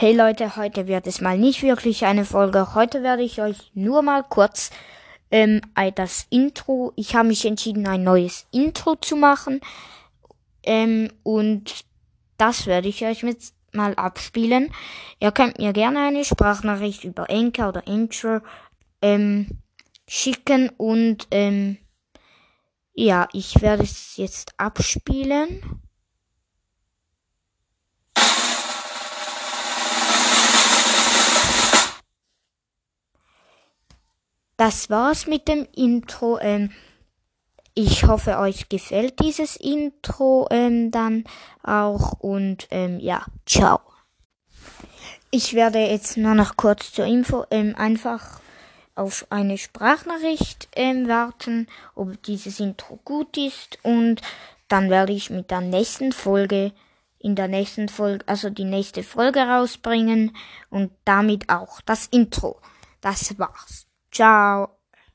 Hey 0.00 0.14
Leute, 0.14 0.54
heute 0.54 0.86
wird 0.86 1.08
es 1.08 1.20
mal 1.20 1.36
nicht 1.36 1.64
wirklich 1.64 2.04
eine 2.04 2.24
Folge. 2.24 2.76
Heute 2.76 3.02
werde 3.02 3.24
ich 3.24 3.42
euch 3.42 3.72
nur 3.74 4.02
mal 4.02 4.22
kurz 4.22 4.70
ähm, 5.32 5.60
das 5.96 6.28
Intro. 6.30 6.92
Ich 6.94 7.16
habe 7.16 7.26
mich 7.26 7.44
entschieden, 7.44 7.84
ein 7.88 8.04
neues 8.04 8.46
Intro 8.52 8.94
zu 8.94 9.16
machen. 9.16 9.60
Ähm, 10.62 11.10
und 11.24 11.84
das 12.36 12.66
werde 12.66 12.86
ich 12.86 13.04
euch 13.04 13.24
jetzt 13.24 13.56
mal 13.72 13.96
abspielen. 13.96 14.72
Ihr 15.18 15.32
könnt 15.32 15.58
mir 15.58 15.72
gerne 15.72 16.06
eine 16.06 16.24
Sprachnachricht 16.24 17.02
über 17.02 17.28
Anchor 17.28 17.70
oder 17.70 17.84
Intro 17.88 18.38
ähm, 19.02 19.48
schicken 20.06 20.70
und 20.76 21.26
ähm, 21.32 21.76
ja, 22.94 23.26
ich 23.32 23.60
werde 23.62 23.82
es 23.82 24.16
jetzt 24.16 24.54
abspielen. 24.58 25.87
Das 34.58 34.90
war's 34.90 35.28
mit 35.28 35.46
dem 35.46 35.68
Intro. 35.72 36.36
Ähm, 36.40 36.72
ich 37.74 38.04
hoffe, 38.04 38.38
euch 38.38 38.68
gefällt 38.68 39.20
dieses 39.20 39.54
Intro 39.54 40.48
ähm, 40.50 40.90
dann 40.90 41.22
auch 41.62 42.14
und 42.14 42.66
ähm, 42.72 42.98
ja, 42.98 43.24
ciao. 43.46 43.78
Ich 45.30 45.54
werde 45.54 45.78
jetzt 45.78 46.16
nur 46.16 46.34
noch 46.34 46.56
kurz 46.56 46.92
zur 46.92 47.04
Info 47.04 47.44
ähm, 47.52 47.76
einfach 47.76 48.40
auf 48.96 49.28
eine 49.30 49.58
Sprachnachricht 49.58 50.68
ähm, 50.74 51.06
warten, 51.06 51.68
ob 51.94 52.20
dieses 52.24 52.58
Intro 52.58 52.98
gut 53.04 53.36
ist 53.36 53.78
und 53.84 54.22
dann 54.66 54.90
werde 54.90 55.12
ich 55.12 55.30
mit 55.30 55.52
der 55.52 55.60
nächsten 55.60 56.10
Folge 56.10 56.72
in 57.20 57.36
der 57.36 57.46
nächsten 57.46 57.88
Folge, 57.88 58.26
also 58.26 58.50
die 58.50 58.64
nächste 58.64 59.04
Folge 59.04 59.38
rausbringen 59.38 60.36
und 60.68 60.90
damit 61.04 61.48
auch 61.48 61.80
das 61.82 62.08
Intro. 62.08 62.60
Das 63.00 63.38
war's. 63.38 63.87
Ciao. 64.18 64.77